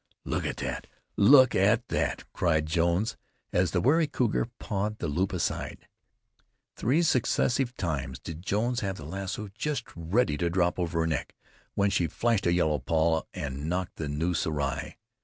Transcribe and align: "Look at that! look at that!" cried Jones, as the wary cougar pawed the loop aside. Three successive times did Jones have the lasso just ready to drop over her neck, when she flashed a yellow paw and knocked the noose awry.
"Look 0.25 0.47
at 0.47 0.57
that! 0.57 0.87
look 1.15 1.53
at 1.53 1.87
that!" 1.89 2.23
cried 2.33 2.65
Jones, 2.65 3.17
as 3.53 3.69
the 3.69 3.79
wary 3.81 4.07
cougar 4.07 4.45
pawed 4.57 4.97
the 4.97 5.07
loop 5.07 5.31
aside. 5.31 5.87
Three 6.75 7.03
successive 7.03 7.77
times 7.77 8.17
did 8.17 8.41
Jones 8.41 8.79
have 8.79 8.97
the 8.97 9.05
lasso 9.05 9.49
just 9.49 9.83
ready 9.95 10.37
to 10.37 10.49
drop 10.49 10.79
over 10.79 11.01
her 11.01 11.05
neck, 11.05 11.35
when 11.75 11.91
she 11.91 12.07
flashed 12.07 12.47
a 12.47 12.51
yellow 12.51 12.79
paw 12.79 13.21
and 13.31 13.69
knocked 13.69 13.97
the 13.97 14.07
noose 14.09 14.47
awry. 14.47 14.97